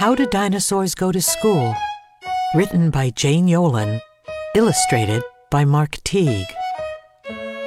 How 0.00 0.14
Do 0.14 0.24
Dinosaurs 0.24 0.94
Go 0.94 1.12
to 1.12 1.20
School? 1.20 1.76
Written 2.54 2.88
by 2.88 3.10
Jane 3.10 3.46
Yolen, 3.46 4.00
illustrated 4.54 5.22
by 5.50 5.66
Mark 5.66 5.98
Teague. 6.04 6.46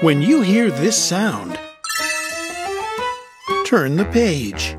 When 0.00 0.22
you 0.22 0.40
hear 0.40 0.70
this 0.70 0.96
sound, 0.96 1.58
turn 3.66 3.96
the 3.96 4.06
page. 4.06 4.74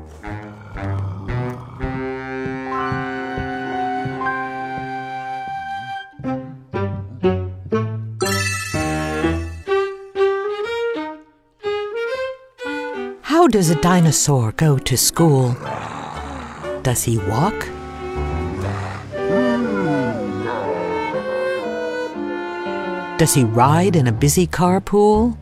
How 13.22 13.46
does 13.46 13.70
a 13.70 13.80
dinosaur 13.80 14.50
go 14.50 14.78
to 14.78 14.96
school? 14.96 15.54
Does 16.86 17.02
he 17.02 17.18
walk? 17.18 17.68
Does 23.18 23.34
he 23.34 23.42
ride 23.42 23.96
in 23.96 24.06
a 24.06 24.12
busy 24.12 24.46
carpool? 24.46 25.36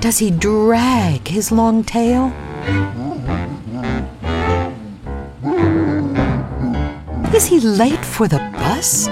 Does 0.00 0.18
he 0.18 0.32
drag 0.32 1.28
his 1.28 1.52
long 1.52 1.84
tail? 1.84 2.32
Is 7.32 7.46
he 7.46 7.60
late 7.60 8.04
for 8.04 8.28
the 8.28 8.38
bus? 8.52 9.08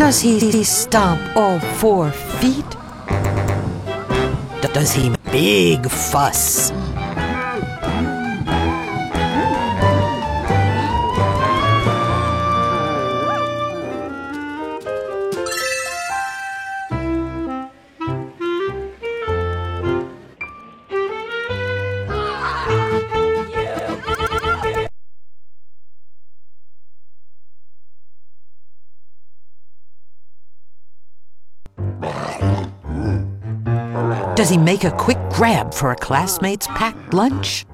Does 0.00 0.18
he 0.22 0.64
stomp 0.64 1.20
all 1.36 1.60
four 1.60 2.10
feet? 2.10 2.64
Does 4.72 4.92
he 4.92 5.14
big 5.30 5.90
fuss? 5.90 6.72
Does 34.40 34.48
he 34.48 34.56
make 34.56 34.84
a 34.84 34.90
quick 34.90 35.18
grab 35.28 35.74
for 35.74 35.90
a 35.90 35.96
classmate's 35.96 36.66
packed 36.68 37.12
lunch? 37.12 37.66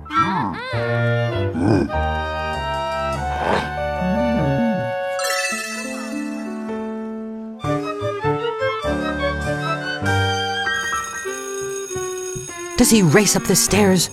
Does 12.77 12.91
he 12.91 13.03
race 13.03 13.37
up 13.37 13.45
the 13.45 13.55
stairs 13.55 14.11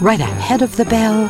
right 0.00 0.20
ahead 0.20 0.62
of 0.62 0.74
the 0.76 0.86
bell? 0.86 1.28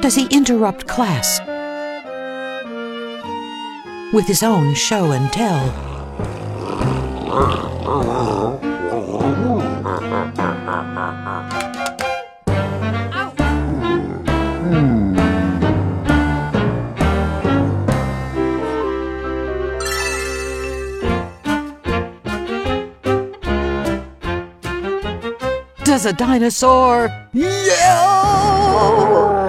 Does 0.00 0.14
he 0.14 0.26
interrupt 0.30 0.86
class 0.86 1.40
with 4.14 4.26
his 4.26 4.42
own 4.42 4.74
show 4.74 5.12
and 5.12 5.30
tell? 5.30 5.66
Does 25.84 26.06
a 26.06 26.14
dinosaur 26.14 27.10
yell? 27.34 29.39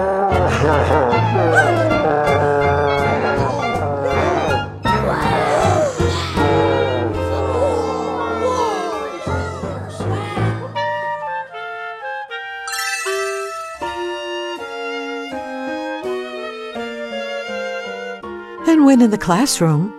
And 18.72 18.86
when 18.86 19.02
in 19.02 19.10
the 19.10 19.18
classroom, 19.18 19.92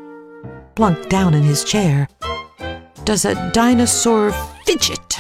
plunked 0.75 1.09
down 1.09 1.33
in 1.33 1.43
his 1.43 1.63
chair, 1.63 2.07
does 3.03 3.25
a 3.25 3.51
dinosaur 3.51 4.31
fidget? 4.65 5.19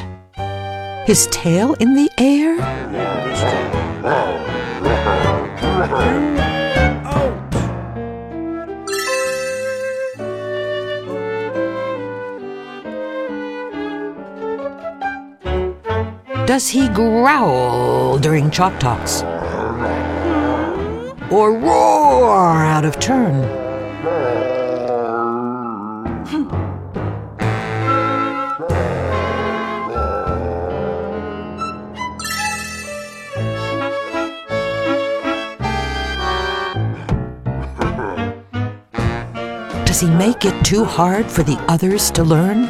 His 1.05 1.27
tail 1.27 1.73
in 1.75 1.93
the 1.93 2.09
air? 2.17 3.82
Does 16.45 16.69
he 16.69 16.87
growl 16.87 18.17
during 18.17 18.49
chalk 18.49 18.79
talks? 18.79 19.23
Or 21.29 21.51
roar 21.51 22.63
out 22.63 22.85
of 22.85 22.97
turn? 22.99 23.43
Does 39.93 40.01
he 40.01 40.09
make 40.09 40.43
it 40.43 40.65
too 40.65 40.85
hard 40.85 41.29
for 41.29 41.43
the 41.43 41.55
others 41.67 42.09
to 42.13 42.23
learn? 42.23 42.65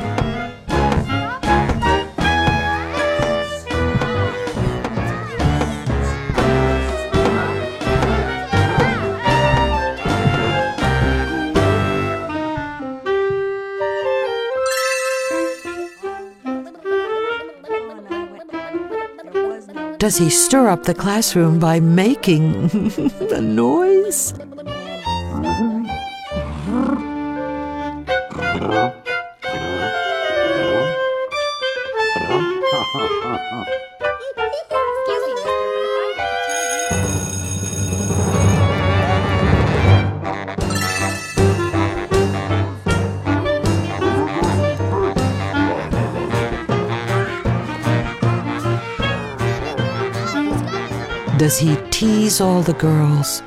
Does 19.97 20.17
he 20.17 20.29
stir 20.29 20.67
up 20.67 20.83
the 20.83 20.93
classroom 20.93 21.57
by 21.57 21.79
making 21.79 22.91
a 23.31 23.39
noise? 23.39 24.33
Does 51.43 51.57
he 51.57 51.75
tease 51.91 52.39
all 52.39 52.61
the 52.61 52.73
girls? 52.73 53.43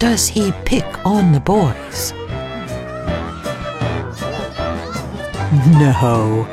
Does 0.00 0.28
he 0.28 0.50
pick 0.64 0.86
on 1.04 1.30
the 1.32 1.40
boys? 1.40 2.14
No. 5.78 6.46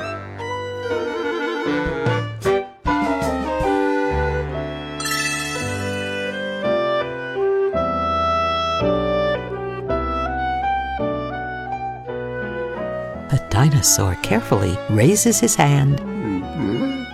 A 13.29 13.31
The 13.31 13.41
dinosaur 13.49 14.15
carefully 14.23 14.77
raises 14.89 15.39
his 15.39 15.55
hand. 15.55 16.01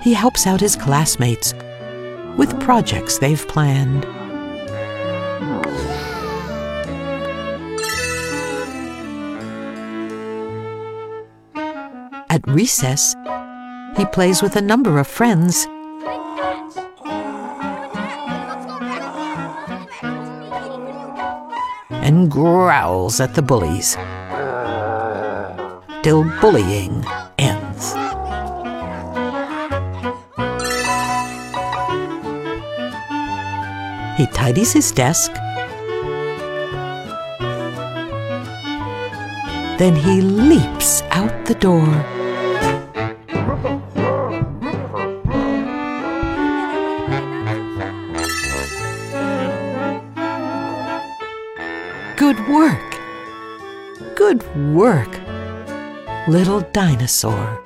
He 0.02 0.16
helps 0.16 0.48
out 0.48 0.62
his 0.62 0.76
classmates 0.76 1.54
with 2.40 2.60
projects 2.60 3.20
they've 3.20 3.48
planned. 3.48 4.08
At 12.34 12.42
recess, 12.48 13.16
he 13.96 14.06
plays 14.06 14.42
with 14.42 14.56
a 14.56 14.62
number 14.62 14.98
of 14.98 15.06
friends 15.06 15.68
and 21.92 22.32
growls 22.32 23.20
at 23.20 23.36
the 23.36 23.44
bullies. 23.44 23.94
Till 26.02 26.24
bullying 26.42 27.06
ends. 27.38 27.94
He 34.18 34.26
tidies 34.34 34.74
his 34.74 34.92
desk. 34.92 35.32
Then 39.78 39.96
he 39.96 40.22
leaps 40.22 41.04
out 41.12 41.46
the 41.46 41.54
door. 41.54 42.23
Good 52.34 52.48
work. 52.50 53.00
Good 54.16 54.74
work, 54.74 55.20
little 56.28 56.62
dinosaur. 56.74 57.62